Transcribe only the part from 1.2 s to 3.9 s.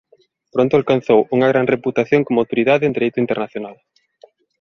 unha gran reputación como autoridade en dereito internacional.